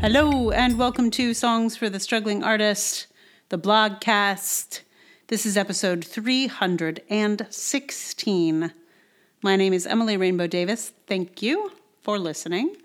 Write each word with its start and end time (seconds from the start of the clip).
Hello, 0.00 0.52
and 0.52 0.78
welcome 0.78 1.10
to 1.10 1.34
Songs 1.34 1.76
for 1.76 1.90
the 1.90 1.98
Struggling 1.98 2.44
Artist, 2.44 3.08
the 3.48 3.58
blogcast. 3.58 4.82
This 5.26 5.44
is 5.44 5.56
episode 5.56 6.04
316. 6.04 8.72
My 9.42 9.56
name 9.56 9.72
is 9.72 9.88
Emily 9.88 10.16
Rainbow 10.16 10.46
Davis. 10.46 10.92
Thank 11.08 11.42
you 11.42 11.72
for 12.00 12.16
listening. 12.16 12.76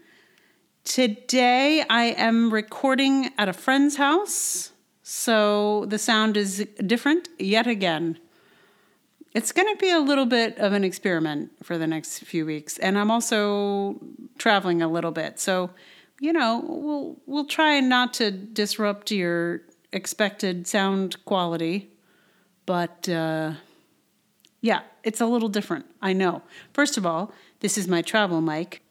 Today 0.86 1.86
I 1.88 2.06
am 2.06 2.52
recording 2.52 3.30
at 3.38 3.48
a 3.48 3.54
friend's 3.54 3.98
house, 3.98 4.72
so 5.04 5.86
the 5.86 6.00
sound 6.00 6.36
is 6.36 6.68
different 6.84 7.30
yet 7.38 7.68
again. 7.68 8.18
It's 9.36 9.52
going 9.52 9.72
to 9.72 9.78
be 9.80 9.92
a 9.92 10.00
little 10.00 10.26
bit 10.26 10.58
of 10.58 10.74
an 10.74 10.84
experiment 10.84 11.52
for 11.62 11.78
the 11.78 11.86
next 11.86 12.24
few 12.24 12.44
weeks, 12.44 12.80
and 12.80 12.98
I'm 12.98 13.12
also 13.12 14.02
traveling 14.40 14.82
a 14.82 14.88
little 14.88 15.12
bit. 15.12 15.40
So 15.40 15.70
you 16.20 16.34
know, 16.34 16.64
we'll 16.66 17.18
we'll 17.26 17.46
try 17.46 17.80
not 17.80 18.14
to 18.16 18.32
disrupt 18.32 19.12
your 19.12 19.62
expected 19.92 20.68
sound 20.68 21.24
quality, 21.26 21.90
but 22.66 23.08
uh, 23.10 23.54
yeah, 24.62 24.82
it's 25.04 25.22
a 25.22 25.26
little 25.26 25.50
different. 25.50 25.86
I 26.02 26.14
know. 26.14 26.42
First 26.74 26.98
of 26.98 27.06
all, 27.06 27.34
this 27.60 27.78
is 27.78 27.88
my 27.88 28.02
travel 28.02 28.42
mic, 28.42 28.82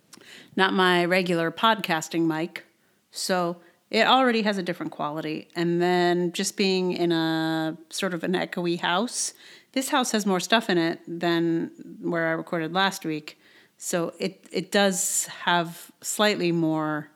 not 0.57 0.73
my 0.73 1.05
regular 1.05 1.51
podcasting 1.51 2.27
mic, 2.27 2.65
so 3.11 3.57
it 3.91 4.07
already 4.07 4.43
has 4.43 4.57
a 4.59 4.63
different 4.63 4.91
quality. 4.91 5.49
And 5.55 5.81
then 5.81 6.33
just 6.33 6.57
being 6.57 6.93
in 6.93 7.13
a 7.13 7.77
sort 7.91 8.15
of 8.15 8.25
an 8.25 8.33
echoey 8.33 8.81
house, 8.81 9.35
this 9.73 9.91
house 9.91 10.13
has 10.13 10.25
more 10.25 10.41
stuff 10.41 10.71
in 10.71 10.79
it 10.79 11.01
than 11.07 11.71
where 12.01 12.29
I 12.29 12.33
recorded 12.33 12.73
last 12.73 13.05
week. 13.05 13.39
So 13.77 14.15
it 14.19 14.47
it 14.51 14.71
does 14.71 15.27
have 15.45 15.91
slightly 16.01 16.53
more 16.53 17.09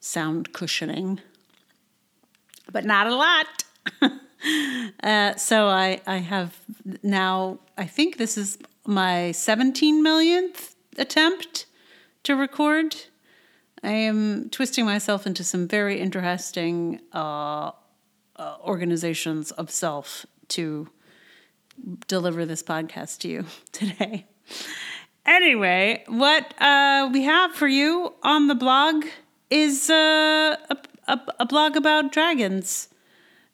sound 0.00 0.52
cushioning, 0.52 1.20
but 2.72 2.84
not 2.84 3.06
a 3.06 3.14
lot. 3.14 3.46
uh, 5.02 5.36
so 5.36 5.66
I, 5.66 6.00
I 6.06 6.16
have 6.16 6.58
now, 7.02 7.60
I 7.76 7.84
think 7.84 8.16
this 8.16 8.36
is 8.36 8.58
my 8.86 9.32
17 9.32 10.02
millionth 10.02 10.74
attempt 10.98 11.66
to 12.24 12.34
record. 12.34 12.96
I 13.82 13.92
am 13.92 14.50
twisting 14.50 14.84
myself 14.84 15.26
into 15.26 15.44
some 15.44 15.68
very 15.68 16.00
interesting 16.00 17.00
uh, 17.12 17.70
uh, 18.36 18.56
organizations 18.62 19.50
of 19.52 19.70
self 19.70 20.26
to 20.48 20.88
deliver 22.08 22.44
this 22.44 22.62
podcast 22.62 23.18
to 23.18 23.28
you 23.28 23.44
today. 23.72 24.26
Anyway, 25.26 26.02
what 26.08 26.54
uh, 26.60 27.08
we 27.12 27.22
have 27.22 27.52
for 27.54 27.68
you 27.68 28.14
on 28.22 28.48
the 28.48 28.54
blog 28.54 29.04
is 29.50 29.90
uh, 29.90 30.56
a, 30.70 30.76
a, 31.08 31.20
a, 31.40 31.46
blog 31.46 31.76
about 31.76 32.12
dragons. 32.12 32.88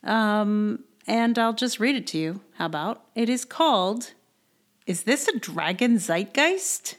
Um, 0.05 0.85
and 1.07 1.39
I'll 1.39 1.55
just 1.55 1.81
read 1.81 1.97
it 1.97 2.07
to 2.09 2.19
you. 2.19 2.41
How 2.55 2.67
about? 2.67 3.03
It 3.15 3.29
is 3.29 3.45
called 3.45 4.13
Is 4.87 5.05
This 5.05 5.27
a 5.27 5.39
Dragon 5.39 5.97
Zeitgeist? 5.99 6.97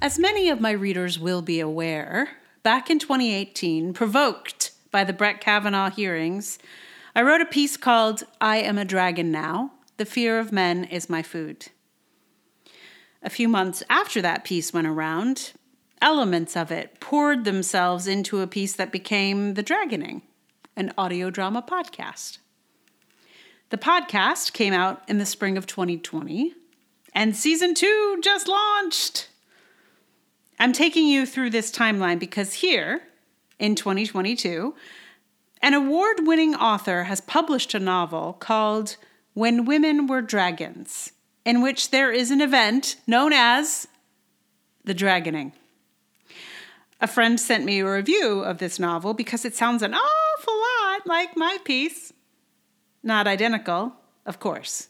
As 0.00 0.18
many 0.18 0.48
of 0.48 0.60
my 0.60 0.72
readers 0.72 1.20
will 1.20 1.42
be 1.42 1.60
aware, 1.60 2.30
back 2.64 2.90
in 2.90 2.98
2018, 2.98 3.92
provoked 3.92 4.72
by 4.90 5.04
the 5.04 5.12
Brett 5.12 5.40
Kavanaugh 5.40 5.90
hearings, 5.90 6.58
I 7.14 7.22
wrote 7.22 7.40
a 7.40 7.46
piece 7.46 7.76
called 7.76 8.24
I 8.40 8.56
Am 8.56 8.78
a 8.78 8.84
Dragon 8.84 9.30
Now 9.30 9.72
The 9.98 10.04
Fear 10.04 10.40
of 10.40 10.50
Men 10.50 10.84
is 10.84 11.08
My 11.08 11.22
Food. 11.22 11.68
A 13.22 13.30
few 13.30 13.48
months 13.48 13.84
after 13.88 14.20
that 14.22 14.42
piece 14.42 14.72
went 14.72 14.88
around, 14.88 15.52
elements 16.02 16.56
of 16.56 16.70
it 16.70 17.00
poured 17.00 17.44
themselves 17.44 18.06
into 18.06 18.40
a 18.40 18.46
piece 18.46 18.74
that 18.74 18.92
became 18.92 19.54
The 19.54 19.62
Dragoning, 19.62 20.22
an 20.76 20.92
audio 20.98 21.30
drama 21.30 21.62
podcast. 21.62 22.38
The 23.70 23.78
podcast 23.78 24.52
came 24.52 24.74
out 24.74 25.02
in 25.08 25.16
the 25.16 25.24
spring 25.24 25.56
of 25.56 25.66
2020, 25.66 26.52
and 27.14 27.34
season 27.34 27.72
two 27.72 28.18
just 28.22 28.48
launched. 28.48 29.28
I'm 30.58 30.72
taking 30.72 31.06
you 31.08 31.24
through 31.24 31.50
this 31.50 31.70
timeline 31.70 32.18
because 32.18 32.54
here, 32.54 33.02
in 33.58 33.74
2022, 33.74 34.74
an 35.62 35.74
award 35.74 36.26
winning 36.26 36.54
author 36.54 37.04
has 37.04 37.20
published 37.20 37.72
a 37.72 37.78
novel 37.78 38.32
called 38.34 38.96
When 39.32 39.64
Women 39.64 40.08
Were 40.08 40.20
Dragons, 40.20 41.12
in 41.44 41.62
which 41.62 41.90
there 41.90 42.10
is 42.10 42.30
an 42.30 42.40
event 42.40 42.96
known 43.06 43.32
as 43.32 43.86
the 44.84 44.94
Dragoning. 44.94 45.52
A 47.02 47.08
friend 47.08 47.38
sent 47.40 47.64
me 47.64 47.80
a 47.80 47.92
review 47.92 48.42
of 48.42 48.58
this 48.58 48.78
novel 48.78 49.12
because 49.12 49.44
it 49.44 49.56
sounds 49.56 49.82
an 49.82 49.92
awful 49.92 50.54
lot 50.54 51.04
like 51.04 51.36
my 51.36 51.58
piece. 51.64 52.12
Not 53.02 53.26
identical, 53.26 53.94
of 54.24 54.38
course, 54.38 54.86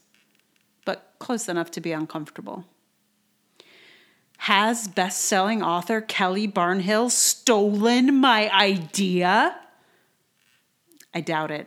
but 0.84 1.14
close 1.18 1.48
enough 1.48 1.70
to 1.70 1.80
be 1.80 1.90
uncomfortable. 1.90 2.66
Has 4.36 4.88
best 4.88 5.22
selling 5.24 5.62
author 5.62 6.02
Kelly 6.02 6.46
Barnhill 6.46 7.10
stolen 7.10 8.20
my 8.20 8.50
idea? 8.50 9.58
I 11.14 11.22
doubt 11.22 11.50
it. 11.50 11.66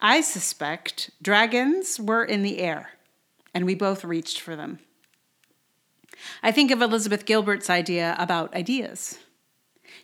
I 0.00 0.22
suspect 0.22 1.10
dragons 1.22 2.00
were 2.00 2.24
in 2.24 2.42
the 2.42 2.58
air, 2.58 2.90
and 3.54 3.64
we 3.64 3.76
both 3.76 4.02
reached 4.02 4.40
for 4.40 4.56
them. 4.56 4.80
I 6.42 6.52
think 6.52 6.70
of 6.70 6.82
Elizabeth 6.82 7.24
Gilbert's 7.24 7.70
idea 7.70 8.16
about 8.18 8.54
ideas. 8.54 9.18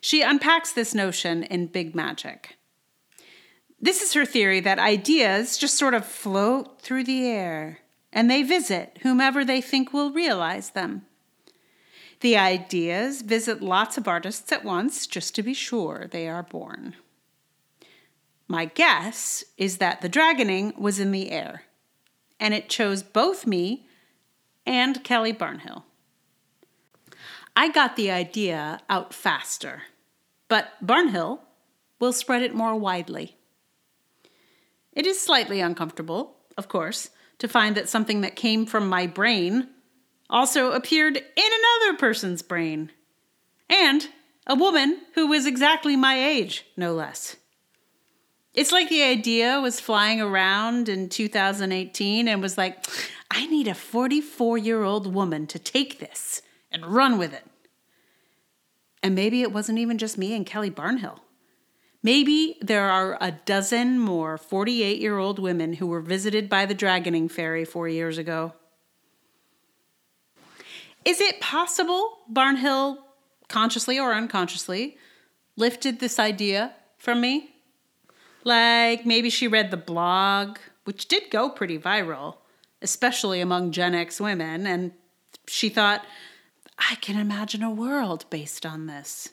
She 0.00 0.22
unpacks 0.22 0.72
this 0.72 0.94
notion 0.94 1.42
in 1.42 1.66
Big 1.66 1.94
Magic. 1.94 2.56
This 3.80 4.02
is 4.02 4.12
her 4.14 4.26
theory 4.26 4.60
that 4.60 4.78
ideas 4.78 5.56
just 5.56 5.76
sort 5.76 5.94
of 5.94 6.04
float 6.04 6.80
through 6.80 7.04
the 7.04 7.26
air 7.26 7.80
and 8.12 8.30
they 8.30 8.42
visit 8.42 8.98
whomever 9.02 9.44
they 9.44 9.60
think 9.60 9.92
will 9.92 10.12
realize 10.12 10.70
them. 10.70 11.06
The 12.20 12.36
ideas 12.36 13.22
visit 13.22 13.62
lots 13.62 13.96
of 13.96 14.06
artists 14.06 14.52
at 14.52 14.64
once 14.64 15.06
just 15.06 15.34
to 15.36 15.42
be 15.42 15.54
sure 15.54 16.06
they 16.10 16.28
are 16.28 16.42
born. 16.42 16.96
My 18.46 18.66
guess 18.66 19.44
is 19.56 19.78
that 19.78 20.00
the 20.00 20.08
dragoning 20.08 20.76
was 20.76 20.98
in 20.98 21.12
the 21.12 21.30
air, 21.30 21.62
and 22.38 22.52
it 22.52 22.68
chose 22.68 23.02
both 23.02 23.46
me 23.46 23.86
and 24.66 25.02
Kelly 25.04 25.32
Barnhill. 25.32 25.84
I 27.56 27.70
got 27.70 27.96
the 27.96 28.10
idea 28.10 28.80
out 28.88 29.12
faster, 29.12 29.82
but 30.48 30.68
Barnhill 30.84 31.40
will 31.98 32.12
spread 32.12 32.42
it 32.42 32.54
more 32.54 32.76
widely. 32.76 33.36
It 34.92 35.06
is 35.06 35.20
slightly 35.20 35.60
uncomfortable, 35.60 36.36
of 36.56 36.68
course, 36.68 37.10
to 37.38 37.48
find 37.48 37.76
that 37.76 37.88
something 37.88 38.20
that 38.22 38.36
came 38.36 38.66
from 38.66 38.88
my 38.88 39.06
brain 39.06 39.68
also 40.28 40.72
appeared 40.72 41.16
in 41.16 41.22
another 41.36 41.98
person's 41.98 42.42
brain. 42.42 42.90
And 43.68 44.08
a 44.46 44.54
woman 44.54 45.00
who 45.14 45.26
was 45.26 45.46
exactly 45.46 45.96
my 45.96 46.22
age, 46.22 46.66
no 46.76 46.92
less. 46.92 47.36
It's 48.52 48.72
like 48.72 48.88
the 48.88 49.02
idea 49.02 49.60
was 49.60 49.78
flying 49.78 50.20
around 50.20 50.88
in 50.88 51.08
2018 51.08 52.26
and 52.26 52.42
was 52.42 52.58
like, 52.58 52.84
I 53.30 53.46
need 53.46 53.68
a 53.68 53.74
44 53.74 54.58
year 54.58 54.82
old 54.82 55.12
woman 55.12 55.46
to 55.48 55.58
take 55.58 56.00
this 56.00 56.42
and 56.70 56.86
run 56.86 57.18
with 57.18 57.32
it. 57.32 57.46
And 59.02 59.14
maybe 59.14 59.42
it 59.42 59.52
wasn't 59.52 59.78
even 59.78 59.98
just 59.98 60.18
me 60.18 60.34
and 60.34 60.44
Kelly 60.44 60.70
Barnhill. 60.70 61.20
Maybe 62.02 62.56
there 62.62 62.88
are 62.88 63.18
a 63.20 63.32
dozen 63.32 63.98
more 63.98 64.38
48 64.38 65.00
year 65.00 65.18
old 65.18 65.38
women 65.38 65.74
who 65.74 65.86
were 65.86 66.00
visited 66.00 66.48
by 66.48 66.66
the 66.66 66.74
Dragoning 66.74 67.30
Fairy 67.30 67.64
four 67.64 67.88
years 67.88 68.18
ago. 68.18 68.54
Is 71.04 71.20
it 71.20 71.40
possible 71.40 72.18
Barnhill, 72.30 72.98
consciously 73.48 73.98
or 73.98 74.12
unconsciously, 74.12 74.96
lifted 75.56 75.98
this 75.98 76.18
idea 76.18 76.74
from 76.98 77.20
me? 77.20 77.54
Like 78.44 79.04
maybe 79.04 79.30
she 79.30 79.48
read 79.48 79.70
the 79.70 79.76
blog, 79.76 80.58
which 80.84 81.08
did 81.08 81.30
go 81.30 81.50
pretty 81.50 81.78
viral, 81.78 82.36
especially 82.80 83.40
among 83.40 83.72
Gen 83.72 83.94
X 83.94 84.20
women, 84.20 84.66
and 84.66 84.92
she 85.46 85.68
thought, 85.68 86.04
I 86.80 86.94
can 86.96 87.18
imagine 87.18 87.62
a 87.62 87.70
world 87.70 88.24
based 88.30 88.64
on 88.64 88.86
this. 88.86 89.30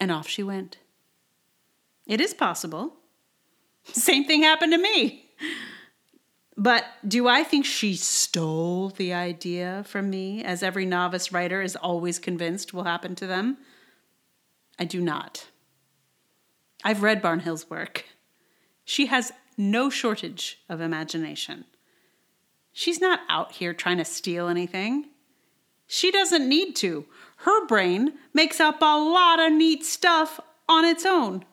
And 0.00 0.10
off 0.10 0.28
she 0.28 0.42
went. 0.42 0.78
It 2.06 2.20
is 2.20 2.34
possible. 2.34 2.94
Same 3.84 4.24
thing 4.24 4.42
happened 4.42 4.72
to 4.72 4.78
me. 4.78 5.30
But 6.56 6.84
do 7.06 7.28
I 7.28 7.44
think 7.44 7.64
she 7.64 7.94
stole 7.96 8.88
the 8.88 9.12
idea 9.12 9.84
from 9.86 10.10
me, 10.10 10.42
as 10.42 10.62
every 10.62 10.86
novice 10.86 11.30
writer 11.30 11.60
is 11.62 11.76
always 11.76 12.18
convinced 12.18 12.72
will 12.72 12.84
happen 12.84 13.14
to 13.16 13.26
them? 13.26 13.58
I 14.78 14.84
do 14.84 15.00
not. 15.00 15.46
I've 16.82 17.02
read 17.02 17.22
Barnhill's 17.22 17.68
work. 17.68 18.04
She 18.84 19.06
has 19.06 19.32
no 19.58 19.90
shortage 19.90 20.60
of 20.68 20.80
imagination. 20.80 21.64
She's 22.72 23.00
not 23.00 23.20
out 23.28 23.52
here 23.52 23.72
trying 23.72 23.98
to 23.98 24.04
steal 24.04 24.48
anything. 24.48 25.06
She 25.86 26.10
doesn't 26.10 26.48
need 26.48 26.74
to. 26.76 27.06
Her 27.38 27.66
brain 27.66 28.14
makes 28.32 28.60
up 28.60 28.80
a 28.80 28.98
lot 28.98 29.38
of 29.38 29.52
neat 29.52 29.84
stuff 29.84 30.40
on 30.68 30.84
its 30.84 31.06
own. 31.06 31.44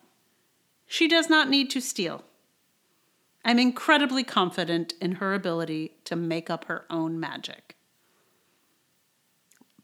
She 0.88 1.07
does 1.07 1.30
not 1.30 1.50
need 1.50 1.69
to 1.71 1.81
steal. 1.81 2.24
I'm 3.45 3.59
incredibly 3.59 4.24
confident 4.24 4.94
in 5.01 5.13
her 5.13 5.33
ability 5.33 5.97
to 6.06 6.15
make 6.15 6.50
up 6.50 6.65
her 6.65 6.85
own 6.89 7.19
magic. 7.19 7.75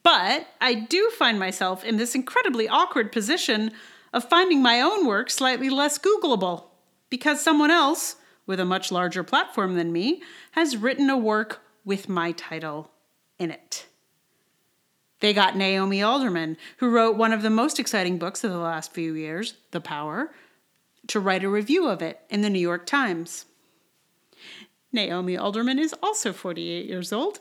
But 0.02 0.48
I 0.62 0.74
do 0.74 1.10
find 1.10 1.38
myself 1.38 1.84
in 1.84 1.98
this 1.98 2.16
incredibly 2.16 2.70
awkward 2.70 3.12
position 3.12 3.72
of 4.14 4.28
finding 4.28 4.62
my 4.62 4.82
own 4.82 5.06
work 5.06 5.30
slightly 5.30 5.70
less 5.70 6.00
Googleable 6.00 6.66
because 7.10 7.42
someone 7.42 7.70
else, 7.70 8.16
with 8.46 8.60
a 8.60 8.66
much 8.66 8.92
larger 8.92 9.24
platform 9.24 9.76
than 9.76 9.92
me, 9.92 10.24
has 10.52 10.78
written 10.78 11.10
a 11.10 11.18
work 11.18 11.62
with 11.84 12.08
my 12.08 12.32
title 12.32 12.92
in 13.38 13.52
it. 13.52 13.88
They 15.20 15.34
got 15.34 15.58
Naomi 15.58 16.02
Alderman, 16.02 16.58
who 16.78 16.90
wrote 16.90 17.18
one 17.18 17.34
of 17.34 17.42
the 17.42 17.50
most 17.50 17.80
exciting 17.80 18.18
books 18.18 18.44
of 18.44 18.52
the 18.52 18.58
last 18.58 18.94
few 18.94 19.14
years, 19.14 19.56
The 19.72 19.82
Power, 19.82 20.32
to 21.08 21.20
write 21.20 21.44
a 21.44 21.50
review 21.50 21.88
of 21.88 22.02
it 22.02 22.22
in 22.30 22.42
the 22.42 22.50
New 22.50 22.60
York 22.60 22.86
Times. 22.86 23.46
Naomi 24.92 25.38
Alderman 25.38 25.78
is 25.78 25.94
also 26.02 26.32
48 26.34 26.86
years 26.86 27.12
old. 27.12 27.40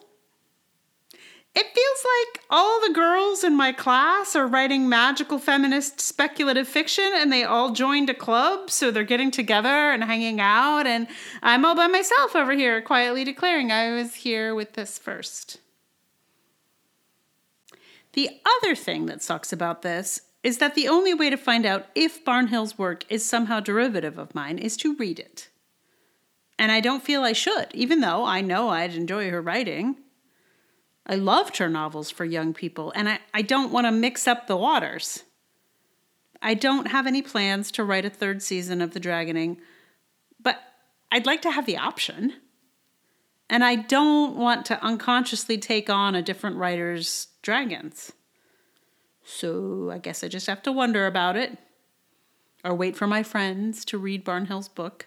It 1.55 1.67
feels 1.75 2.05
like 2.05 2.45
all 2.51 2.81
the 2.81 2.93
girls 2.93 3.43
in 3.43 3.57
my 3.57 3.73
class 3.73 4.37
are 4.37 4.47
writing 4.47 4.89
magical 4.89 5.39
feminist 5.39 6.01
speculative 6.01 6.69
fiction 6.69 7.11
and 7.17 7.33
they 7.33 7.43
all 7.43 7.73
joined 7.73 8.11
a 8.11 8.15
club, 8.15 8.71
so 8.71 8.91
they're 8.91 9.03
getting 9.03 9.31
together 9.31 9.91
and 9.91 10.05
hanging 10.05 10.41
out, 10.41 10.87
and 10.87 11.09
I'm 11.43 11.65
all 11.65 11.75
by 11.75 11.87
myself 11.87 12.37
over 12.37 12.53
here 12.53 12.81
quietly 12.83 13.25
declaring 13.25 13.73
I 13.73 13.93
was 13.93 14.17
here 14.17 14.55
with 14.55 14.75
this 14.75 14.99
first. 14.99 15.59
The 18.13 18.31
other 18.45 18.75
thing 18.75 19.07
that 19.07 19.23
sucks 19.23 19.53
about 19.53 19.83
this 19.83 20.23
is 20.43 20.59
that 20.59 20.75
the 20.75 20.89
only 20.89 21.13
way 21.15 21.31
to 21.31 21.37
find 21.37 21.67
out 21.67 21.87
if 21.95 22.25
Barnhill's 22.25 22.79
work 22.79 23.05
is 23.09 23.25
somehow 23.25 23.61
derivative 23.61 24.19
of 24.19 24.35
mine 24.35 24.59
is 24.59 24.77
to 24.79 24.97
read 24.97 25.19
it. 25.19 25.49
And 26.59 26.73
I 26.73 26.81
don't 26.81 27.05
feel 27.05 27.23
I 27.23 27.33
should, 27.33 27.69
even 27.75 28.01
though 28.01 28.25
I 28.25 28.41
know 28.41 28.69
I'd 28.69 28.95
enjoy 28.95 29.31
her 29.31 29.43
writing. 29.43 29.97
I 31.07 31.15
loved 31.15 31.57
her 31.57 31.69
novels 31.69 32.11
for 32.11 32.25
young 32.25 32.53
people, 32.53 32.93
and 32.95 33.09
I, 33.09 33.21
I 33.33 33.43
don't 33.43 33.73
want 33.73 33.87
to 33.87 33.93
mix 33.93 34.27
up 34.27 34.47
the 34.47 34.57
waters. 34.57 35.25
I 36.43 36.55
don't 36.55 36.89
have 36.89 37.07
any 37.07 37.23
plans 37.23 37.71
to 37.73 37.85
write 37.85 38.05
a 38.05 38.11
third 38.11 38.43
season 38.43 38.83
of 38.83 38.93
The 38.93 39.01
Dragoning, 39.01 39.57
but 40.41 40.61
I'd 41.11 41.27
like 41.27 41.43
to 41.43 41.51
have 41.51 41.67
the 41.67 41.79
option. 41.79 42.35
And 43.51 43.65
I 43.65 43.77
don't 43.77 44.37
want 44.37 44.67
to 44.67 44.83
unconsciously 44.83 45.57
take 45.59 45.89
on 45.89 46.15
a 46.15 46.23
different 46.23 46.57
writer's 46.57 47.29
dragons. 47.43 48.13
So 49.25 49.91
I 49.91 49.99
guess 49.99 50.23
I 50.23 50.29
just 50.29 50.47
have 50.47 50.63
to 50.65 50.73
wonder 50.73 51.07
about 51.07 51.37
it 51.37 51.57
or 52.65 52.75
wait 52.75 52.97
for 52.97 53.07
my 53.07 53.23
friends 53.23 53.85
to 53.87 53.99
read 53.99 54.25
Barnhill's 54.25 54.69
book. 54.69 55.07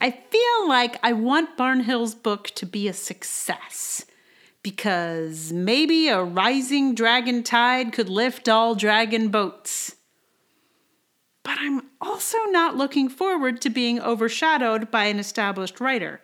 I 0.00 0.10
feel 0.10 0.68
like 0.68 0.98
I 1.02 1.12
want 1.12 1.56
Barnhill's 1.56 2.14
book 2.14 2.48
to 2.56 2.66
be 2.66 2.86
a 2.86 2.92
success 2.92 4.04
because 4.62 5.52
maybe 5.52 6.08
a 6.08 6.22
rising 6.22 6.94
dragon 6.94 7.42
tide 7.42 7.92
could 7.92 8.08
lift 8.08 8.48
all 8.48 8.74
dragon 8.74 9.28
boats. 9.28 9.96
But 11.42 11.56
I'm 11.60 11.82
also 12.00 12.38
not 12.46 12.76
looking 12.76 13.08
forward 13.08 13.60
to 13.60 13.70
being 13.70 14.00
overshadowed 14.00 14.90
by 14.90 15.04
an 15.04 15.18
established 15.18 15.80
writer 15.80 16.20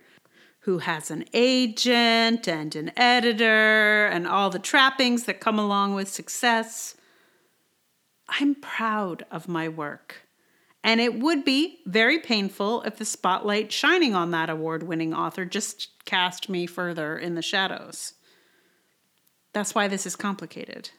who 0.62 0.78
has 0.78 1.10
an 1.10 1.24
agent 1.32 2.46
and 2.46 2.76
an 2.76 2.92
editor 2.96 4.06
and 4.06 4.28
all 4.28 4.48
the 4.48 4.60
trappings 4.60 5.24
that 5.24 5.40
come 5.40 5.58
along 5.58 5.94
with 5.94 6.08
success. 6.08 6.94
I'm 8.28 8.54
proud 8.54 9.24
of 9.30 9.48
my 9.48 9.68
work. 9.68 10.22
And 10.84 11.00
it 11.00 11.18
would 11.18 11.44
be 11.44 11.80
very 11.84 12.18
painful 12.18 12.82
if 12.82 12.96
the 12.96 13.04
spotlight 13.04 13.72
shining 13.72 14.14
on 14.14 14.30
that 14.32 14.50
award 14.50 14.84
winning 14.84 15.12
author 15.12 15.44
just 15.44 16.04
cast 16.04 16.48
me 16.48 16.66
further 16.66 17.18
in 17.18 17.34
the 17.34 17.42
shadows. 17.42 18.14
That's 19.52 19.74
why 19.74 19.88
this 19.88 20.06
is 20.06 20.16
complicated. 20.16 20.90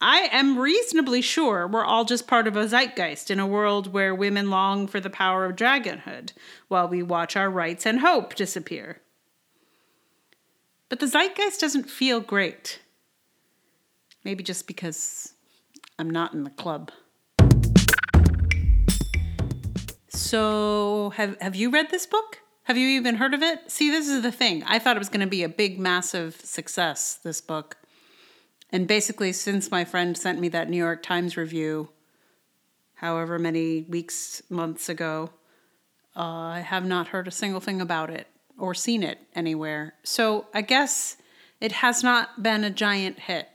I 0.00 0.28
am 0.30 0.58
reasonably 0.58 1.22
sure 1.22 1.66
we're 1.66 1.84
all 1.84 2.04
just 2.04 2.26
part 2.26 2.46
of 2.46 2.54
a 2.54 2.68
zeitgeist 2.68 3.30
in 3.30 3.40
a 3.40 3.46
world 3.46 3.94
where 3.94 4.14
women 4.14 4.50
long 4.50 4.86
for 4.86 5.00
the 5.00 5.08
power 5.08 5.46
of 5.46 5.56
dragonhood 5.56 6.32
while 6.68 6.86
we 6.86 7.02
watch 7.02 7.34
our 7.34 7.48
rights 7.48 7.86
and 7.86 8.00
hope 8.00 8.34
disappear. 8.34 9.00
But 10.90 11.00
the 11.00 11.06
zeitgeist 11.06 11.60
doesn't 11.60 11.88
feel 11.88 12.20
great. 12.20 12.80
Maybe 14.22 14.44
just 14.44 14.66
because 14.66 15.32
I'm 15.98 16.10
not 16.10 16.34
in 16.34 16.44
the 16.44 16.50
club. 16.50 16.92
So, 20.08 21.12
have 21.16 21.40
have 21.40 21.56
you 21.56 21.70
read 21.70 21.90
this 21.90 22.04
book? 22.06 22.40
Have 22.64 22.76
you 22.76 22.88
even 22.88 23.14
heard 23.14 23.32
of 23.32 23.42
it? 23.42 23.70
See, 23.70 23.90
this 23.90 24.08
is 24.08 24.22
the 24.22 24.32
thing. 24.32 24.62
I 24.64 24.78
thought 24.78 24.96
it 24.96 24.98
was 24.98 25.08
going 25.08 25.20
to 25.20 25.26
be 25.26 25.42
a 25.42 25.48
big 25.48 25.78
massive 25.78 26.34
success 26.34 27.18
this 27.22 27.40
book. 27.40 27.78
And 28.70 28.86
basically 28.86 29.32
since 29.32 29.70
my 29.70 29.84
friend 29.84 30.16
sent 30.16 30.40
me 30.40 30.48
that 30.48 30.68
New 30.68 30.76
York 30.76 31.02
Times 31.02 31.36
review 31.36 31.90
however 32.96 33.38
many 33.38 33.82
weeks, 33.82 34.42
months 34.48 34.88
ago, 34.88 35.30
uh, 36.16 36.20
I 36.20 36.60
have 36.60 36.84
not 36.84 37.08
heard 37.08 37.28
a 37.28 37.30
single 37.30 37.60
thing 37.60 37.80
about 37.80 38.10
it 38.10 38.26
or 38.58 38.74
seen 38.74 39.02
it 39.02 39.18
anywhere. 39.34 39.94
So, 40.02 40.46
I 40.54 40.62
guess 40.62 41.16
it 41.60 41.72
has 41.72 42.02
not 42.02 42.42
been 42.42 42.64
a 42.64 42.70
giant 42.70 43.20
hit, 43.20 43.48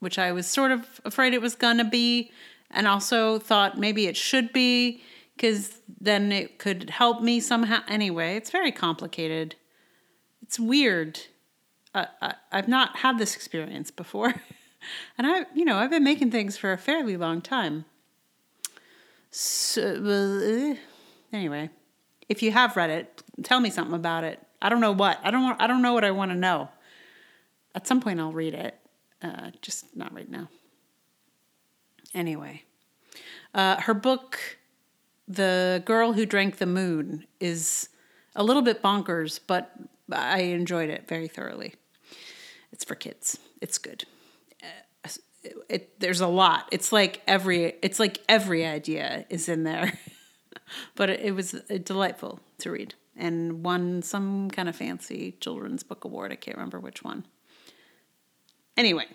which 0.00 0.18
I 0.18 0.32
was 0.32 0.46
sort 0.46 0.72
of 0.72 1.00
afraid 1.04 1.32
it 1.32 1.40
was 1.40 1.54
going 1.54 1.78
to 1.78 1.84
be 1.84 2.32
and 2.70 2.88
also 2.88 3.38
thought 3.38 3.78
maybe 3.78 4.06
it 4.06 4.16
should 4.16 4.52
be 4.52 5.02
because 5.36 5.80
then 6.00 6.32
it 6.32 6.58
could 6.58 6.90
help 6.90 7.22
me 7.22 7.40
somehow. 7.40 7.82
Anyway, 7.86 8.36
it's 8.36 8.50
very 8.50 8.72
complicated. 8.72 9.54
It's 10.42 10.58
weird. 10.58 11.20
Uh, 11.94 12.06
I, 12.20 12.34
I've 12.50 12.68
not 12.68 12.98
had 12.98 13.18
this 13.18 13.34
experience 13.34 13.90
before. 13.90 14.34
and 15.18 15.26
I, 15.26 15.44
you 15.54 15.64
know, 15.64 15.76
I've 15.76 15.90
been 15.90 16.04
making 16.04 16.30
things 16.30 16.56
for 16.56 16.72
a 16.72 16.78
fairly 16.78 17.16
long 17.16 17.40
time. 17.40 17.84
So, 19.30 19.82
uh, 19.82 20.76
anyway, 21.34 21.70
if 22.28 22.42
you 22.42 22.52
have 22.52 22.76
read 22.76 22.90
it, 22.90 23.22
tell 23.42 23.60
me 23.60 23.70
something 23.70 23.94
about 23.94 24.24
it. 24.24 24.40
I 24.60 24.68
don't 24.68 24.80
know 24.80 24.92
what. 24.92 25.18
I 25.22 25.30
don't. 25.30 25.42
Want, 25.42 25.60
I 25.60 25.66
don't 25.66 25.82
know 25.82 25.94
what 25.94 26.04
I 26.04 26.10
want 26.10 26.30
to 26.30 26.36
know. 26.36 26.68
At 27.74 27.86
some 27.86 28.00
point, 28.00 28.20
I'll 28.20 28.32
read 28.32 28.54
it. 28.54 28.78
Uh, 29.22 29.50
just 29.60 29.96
not 29.96 30.12
right 30.14 30.30
now. 30.30 30.48
Anyway, 32.14 32.62
uh, 33.54 33.80
her 33.80 33.94
book 33.94 34.58
the 35.26 35.82
Girl 35.84 36.12
Who 36.12 36.26
Drank 36.26 36.58
the 36.58 36.66
Moon 36.66 37.26
is 37.40 37.88
a 38.36 38.44
little 38.44 38.62
bit 38.62 38.82
bonkers, 38.82 39.40
but 39.46 39.72
I 40.10 40.40
enjoyed 40.40 40.90
it 40.90 41.08
very 41.08 41.28
thoroughly. 41.28 41.74
It's 42.72 42.84
for 42.84 42.94
kids. 42.94 43.38
It's 43.60 43.78
good. 43.78 44.04
Uh, 44.62 45.08
it, 45.44 45.56
it, 45.68 46.00
there's 46.00 46.20
a 46.20 46.26
lot. 46.26 46.68
It's 46.72 46.92
like 46.92 47.22
every 47.26 47.74
it's 47.82 47.98
like 47.98 48.18
every 48.28 48.64
idea 48.64 49.26
is 49.28 49.48
in 49.48 49.64
there. 49.64 49.92
but 50.96 51.10
it, 51.10 51.20
it 51.20 51.32
was 51.32 51.52
delightful 51.84 52.40
to 52.58 52.70
read 52.70 52.94
and 53.16 53.64
won 53.64 54.02
some 54.02 54.50
kind 54.50 54.68
of 54.68 54.76
fancy 54.76 55.36
children's 55.40 55.82
book 55.82 56.04
award. 56.04 56.32
I 56.32 56.36
can't 56.36 56.56
remember 56.56 56.80
which 56.80 57.02
one. 57.02 57.26
Anyway, 58.76 59.06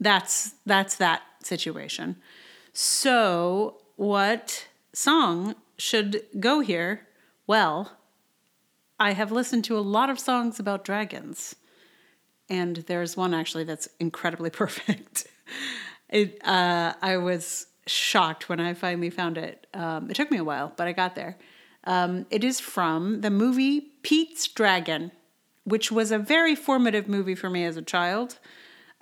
that's 0.00 0.54
that's 0.66 0.96
that 0.96 1.22
situation. 1.42 2.16
So, 2.72 3.78
what 3.96 4.66
song 4.92 5.54
should 5.78 6.22
go 6.40 6.60
here, 6.60 7.06
well, 7.46 7.98
I 8.98 9.12
have 9.12 9.32
listened 9.32 9.64
to 9.64 9.78
a 9.78 9.80
lot 9.80 10.10
of 10.10 10.18
songs 10.18 10.58
about 10.58 10.84
dragons, 10.84 11.56
and 12.48 12.76
there's 12.76 13.16
one 13.16 13.34
actually 13.34 13.64
that's 13.64 13.88
incredibly 14.00 14.50
perfect. 14.62 15.26
it, 16.08 16.38
uh, 16.46 16.94
I 17.00 17.16
was 17.16 17.66
shocked 17.86 18.48
when 18.48 18.60
I 18.60 18.74
finally 18.74 19.10
found 19.10 19.38
it. 19.38 19.66
Um, 19.74 20.10
it 20.10 20.14
took 20.14 20.30
me 20.30 20.38
a 20.38 20.44
while, 20.44 20.72
but 20.76 20.86
I 20.86 20.92
got 20.92 21.14
there. 21.14 21.36
Um, 21.84 22.26
it 22.30 22.42
is 22.42 22.60
from 22.60 23.20
the 23.20 23.30
movie 23.30 23.92
Pete's 24.02 24.48
Dragon, 24.48 25.12
which 25.64 25.92
was 25.92 26.10
a 26.10 26.18
very 26.18 26.54
formative 26.54 27.08
movie 27.08 27.34
for 27.34 27.50
me 27.50 27.64
as 27.64 27.76
a 27.76 27.82
child. 27.82 28.38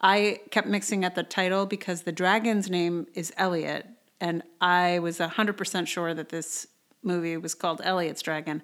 I 0.00 0.40
kept 0.50 0.66
mixing 0.66 1.04
up 1.04 1.14
the 1.14 1.22
title 1.22 1.64
because 1.64 2.02
the 2.02 2.12
dragon's 2.12 2.68
name 2.68 3.06
is 3.14 3.32
Elliot, 3.37 3.87
and 4.20 4.42
I 4.61 4.99
was 4.99 5.18
100% 5.18 5.87
sure 5.87 6.12
that 6.12 6.30
this 6.30 6.66
movie 7.04 7.37
was 7.37 7.54
called 7.54 7.80
Elliot's 7.84 8.22
Dragon. 8.22 8.62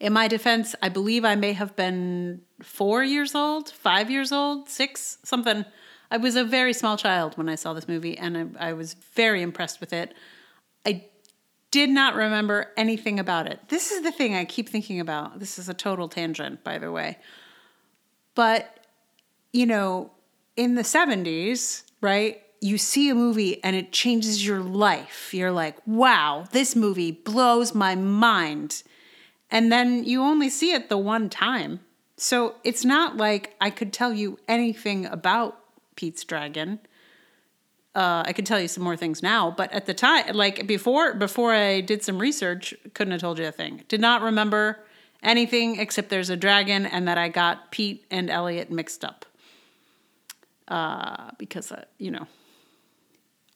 In 0.00 0.12
my 0.12 0.28
defense, 0.28 0.74
I 0.82 0.88
believe 0.88 1.24
I 1.24 1.34
may 1.34 1.52
have 1.52 1.76
been 1.76 2.42
four 2.62 3.02
years 3.02 3.34
old, 3.34 3.70
five 3.70 4.10
years 4.10 4.32
old, 4.32 4.68
six, 4.68 5.18
something. 5.22 5.64
I 6.10 6.16
was 6.16 6.36
a 6.36 6.44
very 6.44 6.72
small 6.72 6.96
child 6.96 7.36
when 7.36 7.48
I 7.48 7.54
saw 7.54 7.72
this 7.72 7.88
movie, 7.88 8.16
and 8.16 8.56
I, 8.58 8.68
I 8.68 8.72
was 8.72 8.94
very 9.14 9.42
impressed 9.42 9.80
with 9.80 9.92
it. 9.92 10.14
I 10.86 11.06
did 11.70 11.90
not 11.90 12.14
remember 12.14 12.72
anything 12.76 13.18
about 13.18 13.46
it. 13.46 13.60
This 13.68 13.90
is 13.90 14.02
the 14.02 14.12
thing 14.12 14.34
I 14.34 14.44
keep 14.44 14.68
thinking 14.68 15.00
about. 15.00 15.40
This 15.40 15.58
is 15.58 15.68
a 15.68 15.74
total 15.74 16.08
tangent, 16.08 16.62
by 16.62 16.78
the 16.78 16.92
way. 16.92 17.18
But 18.34 18.78
you 19.54 19.66
know, 19.66 20.10
in 20.56 20.74
the 20.74 20.82
70s, 20.82 21.84
right? 22.00 22.42
You 22.60 22.76
see 22.76 23.08
a 23.08 23.14
movie 23.14 23.62
and 23.62 23.76
it 23.76 23.92
changes 23.92 24.44
your 24.44 24.60
life. 24.60 25.32
You're 25.32 25.52
like, 25.52 25.76
wow, 25.86 26.44
this 26.50 26.74
movie 26.74 27.12
blows 27.12 27.74
my 27.74 27.94
mind. 27.94 28.82
And 29.54 29.70
then 29.70 30.02
you 30.02 30.20
only 30.20 30.50
see 30.50 30.72
it 30.72 30.88
the 30.88 30.98
one 30.98 31.30
time. 31.30 31.78
So 32.16 32.56
it's 32.64 32.84
not 32.84 33.16
like 33.16 33.54
I 33.60 33.70
could 33.70 33.92
tell 33.92 34.12
you 34.12 34.40
anything 34.48 35.06
about 35.06 35.60
Pete's 35.94 36.24
Dragon. 36.24 36.80
Uh, 37.94 38.24
I 38.26 38.32
could 38.32 38.46
tell 38.46 38.58
you 38.58 38.66
some 38.66 38.82
more 38.82 38.96
things 38.96 39.22
now, 39.22 39.52
but 39.52 39.72
at 39.72 39.86
the 39.86 39.94
time, 39.94 40.34
like 40.34 40.66
before, 40.66 41.14
before 41.14 41.54
I 41.54 41.80
did 41.80 42.02
some 42.02 42.18
research, 42.18 42.74
couldn't 42.94 43.12
have 43.12 43.20
told 43.20 43.38
you 43.38 43.46
a 43.46 43.52
thing. 43.52 43.84
Did 43.86 44.00
not 44.00 44.22
remember 44.22 44.80
anything 45.22 45.78
except 45.78 46.08
there's 46.08 46.30
a 46.30 46.36
dragon 46.36 46.84
and 46.84 47.06
that 47.06 47.16
I 47.16 47.28
got 47.28 47.70
Pete 47.70 48.04
and 48.10 48.30
Elliot 48.30 48.72
mixed 48.72 49.04
up. 49.04 49.24
Uh, 50.66 51.30
because 51.38 51.70
uh, 51.70 51.84
you 51.98 52.10
know, 52.10 52.26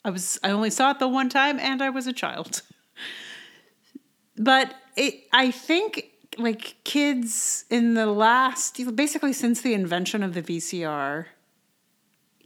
I 0.05 0.11
was 0.11 0.39
I 0.45 0.51
only 0.51 0.71
saw 0.71 0.93
it 0.93 1.01
the 1.01 1.09
one 1.09 1.29
time 1.29 1.59
and 1.59 1.83
I 1.83 1.91
was 1.91 2.07
a 2.07 2.13
child. 2.13 2.63
but 4.37 4.75
it, 4.99 5.25
I 5.33 5.51
think 5.51 6.11
like 6.37 6.77
kids 6.85 7.65
in 7.71 7.95
the 7.95 8.07
last 8.07 8.81
basically 8.95 9.33
since 9.33 9.61
the 9.61 9.75
invention 9.75 10.23
of 10.23 10.35
the 10.35 10.43
VCR 10.43 11.27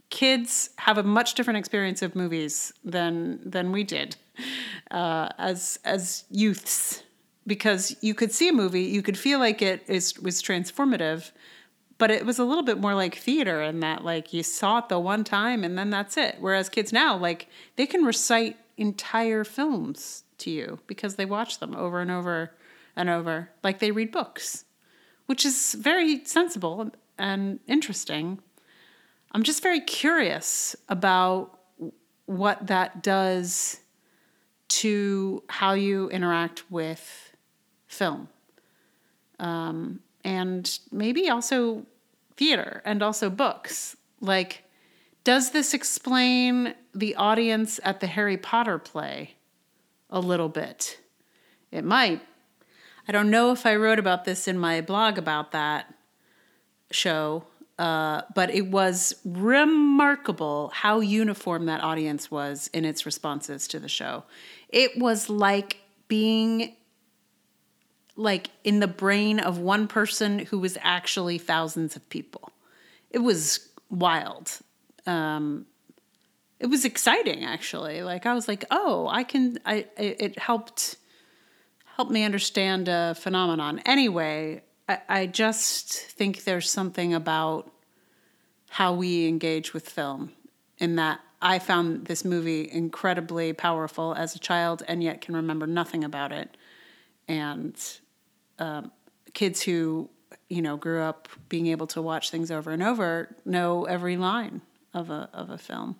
kids 0.09 0.69
have 0.77 0.97
a 0.97 1.03
much 1.03 1.33
different 1.33 1.57
experience 1.57 2.01
of 2.03 2.15
movies 2.15 2.71
than 2.83 3.39
than 3.43 3.71
we 3.71 3.83
did 3.83 4.15
uh, 4.91 5.29
as 5.37 5.79
as 5.83 6.25
youths. 6.29 7.03
Because 7.45 7.97
you 7.99 8.13
could 8.13 8.31
see 8.31 8.47
a 8.47 8.53
movie 8.53 8.83
you 8.83 9.01
could 9.01 9.17
feel 9.17 9.37
like 9.39 9.61
it 9.61 9.83
is 9.87 10.17
was 10.19 10.41
transformative 10.41 11.31
but 11.97 12.09
it 12.09 12.25
was 12.25 12.39
a 12.39 12.45
little 12.45 12.63
bit 12.63 12.79
more 12.79 12.93
like 12.93 13.15
theater 13.15 13.61
in 13.61 13.81
that 13.81 14.05
like 14.05 14.31
you 14.31 14.43
saw 14.43 14.77
it 14.77 14.87
the 14.87 14.99
one 14.99 15.23
time 15.25 15.63
and 15.63 15.77
then 15.77 15.89
that's 15.89 16.15
it. 16.15 16.37
Whereas 16.39 16.69
kids 16.69 16.93
now 16.93 17.17
like 17.17 17.49
they 17.75 17.85
can 17.85 18.05
recite 18.05 18.57
entire 18.77 19.43
films 19.43 20.22
to 20.39 20.51
you 20.51 20.79
because 20.87 21.15
they 21.15 21.25
watch 21.25 21.59
them 21.59 21.75
over 21.75 21.99
and 21.99 22.11
over 22.11 22.55
and 22.95 23.09
over, 23.09 23.49
like 23.63 23.79
they 23.79 23.91
read 23.91 24.11
books, 24.11 24.65
which 25.25 25.45
is 25.45 25.73
very 25.73 26.23
sensible 26.25 26.91
and 27.17 27.59
interesting. 27.67 28.39
I'm 29.31 29.43
just 29.43 29.63
very 29.63 29.81
curious 29.81 30.75
about 30.89 31.59
what 32.25 32.67
that 32.67 33.03
does 33.03 33.79
to 34.69 35.43
how 35.49 35.73
you 35.73 36.09
interact 36.09 36.71
with 36.71 37.35
film. 37.87 38.29
Um, 39.39 39.99
and 40.23 40.79
maybe 40.91 41.29
also 41.29 41.85
theater 42.37 42.81
and 42.85 43.03
also 43.03 43.29
books. 43.29 43.95
Like, 44.21 44.63
does 45.23 45.51
this 45.51 45.73
explain 45.73 46.75
the 46.93 47.15
audience 47.15 47.79
at 47.83 47.99
the 47.99 48.07
Harry 48.07 48.37
Potter 48.37 48.77
play 48.79 49.35
a 50.13 50.19
little 50.19 50.47
bit? 50.47 50.99
It 51.71 51.83
might, 51.83 52.21
I 53.07 53.11
don't 53.11 53.29
know 53.29 53.51
if 53.51 53.65
I 53.65 53.75
wrote 53.75 53.99
about 53.99 54.23
this 54.23 54.47
in 54.47 54.57
my 54.57 54.79
blog 54.79 55.17
about 55.17 55.51
that 55.51 55.93
show, 56.91 57.43
uh, 57.79 58.21
but 58.35 58.51
it 58.51 58.67
was 58.67 59.15
remarkable 59.25 60.71
how 60.73 60.99
uniform 60.99 61.65
that 61.65 61.81
audience 61.81 62.29
was 62.29 62.69
in 62.71 62.85
its 62.85 63.05
responses 63.05 63.67
to 63.69 63.79
the 63.79 63.89
show. 63.89 64.23
It 64.69 64.97
was 64.97 65.29
like 65.29 65.77
being 66.07 66.75
like 68.15 68.51
in 68.63 68.79
the 68.79 68.87
brain 68.87 69.39
of 69.39 69.57
one 69.57 69.87
person 69.87 70.37
who 70.37 70.59
was 70.59 70.77
actually 70.81 71.39
thousands 71.39 71.95
of 71.95 72.07
people. 72.09 72.51
It 73.09 73.19
was 73.19 73.69
wild. 73.89 74.51
Um, 75.07 75.65
it 76.63 76.69
was 76.69 76.85
exciting 76.85 77.43
actually. 77.43 78.03
Like 78.03 78.25
I 78.25 78.33
was 78.33 78.47
like, 78.47 78.63
oh, 78.71 79.07
I 79.11 79.23
can. 79.23 79.59
I 79.65 79.85
it 79.97 80.39
helped 80.39 80.95
help 81.97 82.09
me 82.09 82.23
understand 82.23 82.87
a 82.87 83.15
phenomenon. 83.15 83.81
Anyway, 83.85 84.63
I, 84.87 84.99
I 85.09 85.25
just 85.27 85.91
think 85.91 86.45
there's 86.45 86.71
something 86.71 87.13
about 87.13 87.69
how 88.69 88.93
we 88.93 89.27
engage 89.27 89.73
with 89.73 89.89
film 89.89 90.31
in 90.79 90.95
that 90.95 91.19
I 91.41 91.59
found 91.59 92.05
this 92.05 92.23
movie 92.23 92.69
incredibly 92.71 93.51
powerful 93.51 94.15
as 94.15 94.33
a 94.33 94.39
child 94.39 94.83
and 94.87 95.03
yet 95.03 95.19
can 95.19 95.35
remember 95.35 95.67
nothing 95.67 96.05
about 96.05 96.31
it. 96.31 96.55
And 97.27 97.75
um, 98.57 98.91
kids 99.33 99.61
who, 99.61 100.09
you 100.49 100.61
know, 100.61 100.77
grew 100.77 101.01
up 101.01 101.27
being 101.49 101.67
able 101.67 101.87
to 101.87 102.01
watch 102.01 102.29
things 102.29 102.49
over 102.49 102.71
and 102.71 102.81
over 102.81 103.35
know 103.43 103.83
every 103.83 104.15
line 104.15 104.61
of 104.93 105.09
a, 105.09 105.29
of 105.33 105.49
a 105.49 105.57
film. 105.57 105.97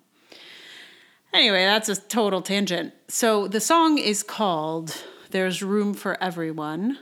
Anyway, 1.34 1.64
that's 1.64 1.88
a 1.88 1.96
total 1.96 2.40
tangent. 2.40 2.94
So 3.08 3.48
the 3.48 3.60
song 3.60 3.98
is 3.98 4.22
called 4.22 4.96
there's 5.30 5.64
room 5.64 5.92
for 5.92 6.16
everyone. 6.22 6.96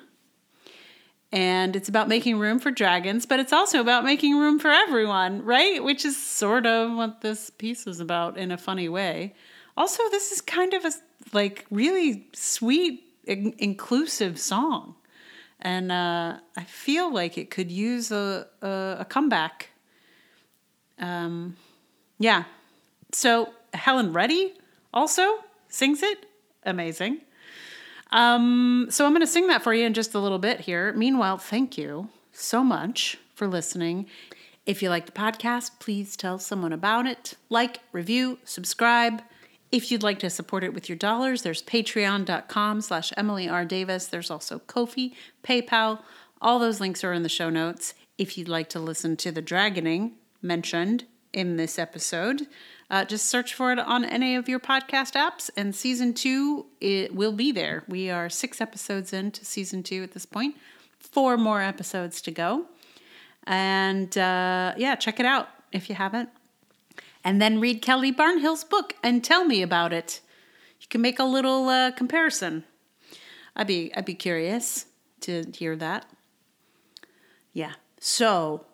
And 1.30 1.76
it's 1.76 1.88
about 1.90 2.08
making 2.08 2.38
room 2.38 2.58
for 2.58 2.70
dragons, 2.70 3.26
but 3.26 3.40
it's 3.40 3.52
also 3.52 3.78
about 3.78 4.04
making 4.04 4.38
room 4.38 4.58
for 4.58 4.70
everyone, 4.70 5.44
right? 5.44 5.84
Which 5.84 6.06
is 6.06 6.16
sort 6.16 6.64
of 6.64 6.96
what 6.96 7.20
this 7.20 7.50
piece 7.50 7.86
is 7.86 8.00
about 8.00 8.38
in 8.38 8.50
a 8.50 8.56
funny 8.56 8.88
way. 8.88 9.34
Also, 9.76 10.02
this 10.10 10.32
is 10.32 10.40
kind 10.40 10.72
of 10.72 10.86
a 10.86 10.92
like 11.34 11.66
really 11.70 12.26
sweet, 12.32 13.04
in- 13.24 13.54
inclusive 13.58 14.38
song. 14.38 14.94
And 15.60 15.92
uh, 15.92 16.38
I 16.56 16.64
feel 16.64 17.12
like 17.12 17.36
it 17.36 17.50
could 17.50 17.70
use 17.70 18.10
a, 18.10 18.46
a, 18.62 18.96
a 19.00 19.04
comeback. 19.04 19.70
Um, 20.98 21.56
yeah. 22.18 22.44
So 23.12 23.52
Helen 23.72 24.12
Reddy 24.12 24.54
also 24.92 25.38
sings 25.68 26.02
it. 26.02 26.26
Amazing. 26.64 27.20
Um, 28.10 28.88
so 28.90 29.06
I'm 29.06 29.12
going 29.12 29.22
to 29.22 29.26
sing 29.26 29.46
that 29.46 29.62
for 29.62 29.72
you 29.72 29.86
in 29.86 29.94
just 29.94 30.14
a 30.14 30.18
little 30.18 30.38
bit 30.38 30.60
here. 30.60 30.92
Meanwhile, 30.92 31.38
thank 31.38 31.78
you 31.78 32.10
so 32.32 32.62
much 32.62 33.18
for 33.34 33.48
listening. 33.48 34.06
If 34.66 34.82
you 34.82 34.90
like 34.90 35.06
the 35.06 35.12
podcast, 35.12 35.80
please 35.80 36.16
tell 36.16 36.38
someone 36.38 36.72
about 36.72 37.06
it. 37.06 37.34
Like, 37.48 37.80
review, 37.90 38.38
subscribe. 38.44 39.22
If 39.72 39.90
you'd 39.90 40.02
like 40.02 40.18
to 40.18 40.30
support 40.30 40.62
it 40.62 40.74
with 40.74 40.88
your 40.88 40.98
dollars, 40.98 41.42
there's 41.42 41.62
patreon.com 41.62 42.82
slash 42.82 43.12
Emily 43.16 43.48
R. 43.48 43.64
Davis. 43.64 44.06
There's 44.06 44.30
also 44.30 44.58
Ko-fi, 44.60 45.14
PayPal. 45.42 46.00
All 46.40 46.58
those 46.58 46.80
links 46.80 47.02
are 47.02 47.12
in 47.14 47.22
the 47.22 47.28
show 47.28 47.48
notes. 47.48 47.94
If 48.18 48.36
you'd 48.36 48.48
like 48.48 48.68
to 48.70 48.78
listen 48.78 49.16
to 49.16 49.32
the 49.32 49.42
dragoning 49.42 50.12
mentioned 50.42 51.06
in 51.32 51.56
this 51.56 51.78
episode, 51.78 52.46
uh, 52.90 53.04
just 53.04 53.26
search 53.26 53.54
for 53.54 53.72
it 53.72 53.78
on 53.78 54.04
any 54.04 54.36
of 54.36 54.48
your 54.48 54.60
podcast 54.60 55.14
apps, 55.14 55.50
and 55.56 55.74
season 55.74 56.14
two 56.14 56.66
it 56.80 57.14
will 57.14 57.32
be 57.32 57.52
there. 57.52 57.84
We 57.88 58.10
are 58.10 58.28
six 58.28 58.60
episodes 58.60 59.12
into 59.12 59.44
season 59.44 59.82
two 59.82 60.02
at 60.02 60.12
this 60.12 60.26
point, 60.26 60.56
four 60.98 61.36
more 61.36 61.60
episodes 61.60 62.20
to 62.22 62.30
go, 62.30 62.66
and 63.44 64.16
uh, 64.16 64.74
yeah, 64.76 64.94
check 64.94 65.20
it 65.20 65.26
out 65.26 65.48
if 65.72 65.88
you 65.88 65.94
haven't. 65.94 66.28
And 67.24 67.40
then 67.40 67.60
read 67.60 67.82
Kelly 67.82 68.12
Barnhill's 68.12 68.64
book 68.64 68.94
and 69.02 69.22
tell 69.22 69.44
me 69.44 69.62
about 69.62 69.92
it. 69.92 70.20
You 70.80 70.88
can 70.88 71.00
make 71.00 71.20
a 71.20 71.24
little 71.24 71.68
uh, 71.68 71.92
comparison. 71.92 72.64
I'd 73.54 73.66
be 73.66 73.94
I'd 73.94 74.04
be 74.04 74.14
curious 74.14 74.86
to 75.20 75.44
hear 75.54 75.76
that. 75.76 76.06
Yeah. 77.52 77.74
So, 78.00 78.66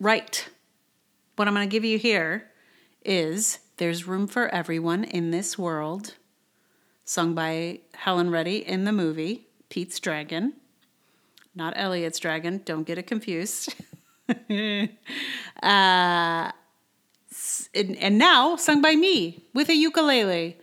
right. 0.00 0.48
What 1.36 1.46
I'm 1.46 1.54
going 1.54 1.68
to 1.68 1.72
give 1.72 1.84
you 1.84 1.98
here 1.98 2.50
is 3.08 3.60
There's 3.78 4.06
Room 4.06 4.26
for 4.26 4.48
Everyone 4.48 5.02
in 5.02 5.30
This 5.30 5.56
World, 5.58 6.14
sung 7.06 7.34
by 7.34 7.80
Helen 7.94 8.30
Reddy 8.30 8.58
in 8.58 8.84
the 8.84 8.92
movie 8.92 9.46
Pete's 9.70 9.98
Dragon. 9.98 10.52
Not 11.54 11.72
Elliot's 11.74 12.18
Dragon, 12.18 12.60
don't 12.66 12.84
get 12.84 12.98
it 12.98 13.06
confused. 13.06 13.74
uh, 14.28 14.88
and, 15.62 16.52
and 17.74 18.18
now 18.18 18.56
sung 18.56 18.82
by 18.82 18.94
me 18.94 19.42
with 19.54 19.70
a 19.70 19.74
ukulele. 19.74 20.58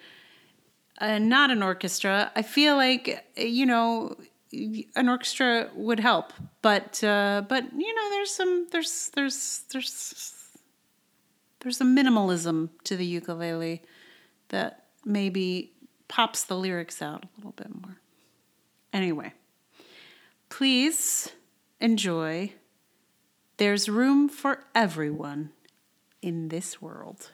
Uh, 1.00 1.18
not 1.18 1.50
an 1.50 1.64
orchestra. 1.64 2.32
I 2.36 2.44
feel 2.44 2.76
like, 2.76 3.26
you 3.36 3.66
know, 3.66 4.18
an 4.54 5.10
orchestra 5.10 5.72
would 5.74 6.00
help, 6.00 6.32
but 6.62 7.04
uh, 7.04 7.42
but 7.50 7.64
you 7.76 7.94
know, 7.96 8.10
there's 8.12 8.32
some 8.32 8.68
there's 8.72 9.10
there's 9.16 9.64
there's 9.72 10.35
there's 11.66 11.82
a 11.82 11.84
minimalism 11.84 12.70
to 12.84 12.96
the 12.96 13.08
ukulele 13.08 13.82
that 14.50 14.86
maybe 15.04 15.74
pops 16.08 16.44
the 16.44 16.56
lyrics 16.56 17.02
out 17.02 17.24
a 17.24 17.28
little 17.38 17.54
bit 17.54 17.74
more. 17.82 17.98
Anyway, 18.94 19.34
please 20.48 21.32
enjoy. 21.82 22.54
There's 23.58 23.90
room 23.90 24.30
for 24.30 24.64
everyone 24.76 25.54
in 26.22 26.50
this 26.50 26.84
world. 26.84 27.32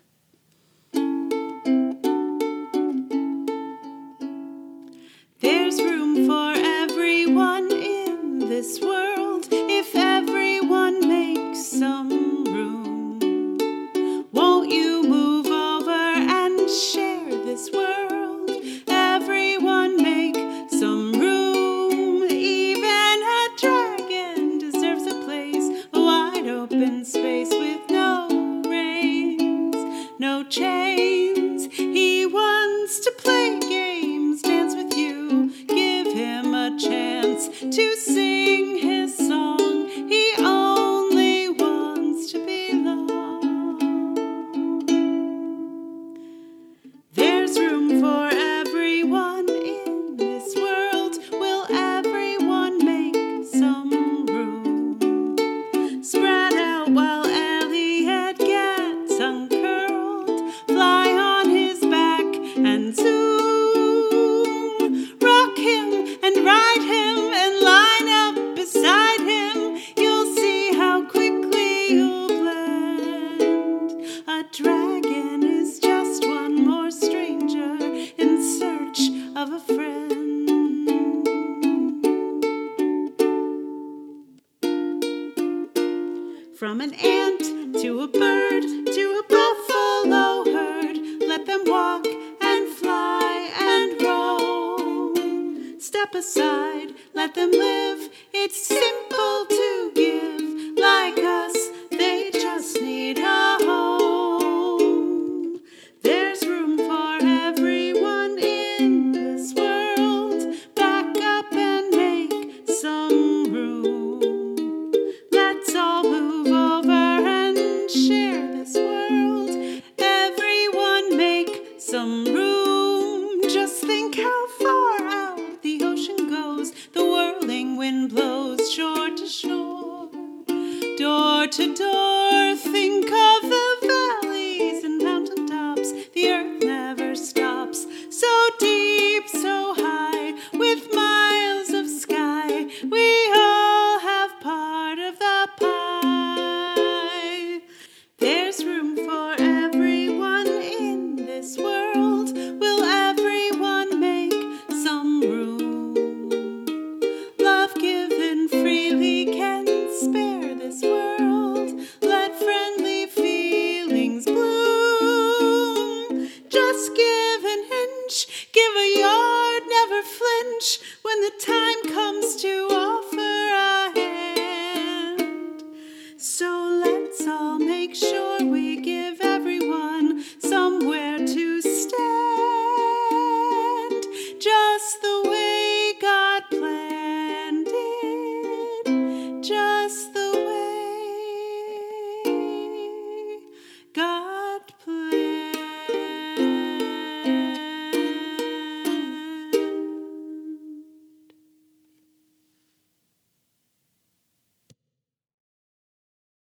chance 36.81 37.47
to 37.59 37.95
see. 37.95 38.20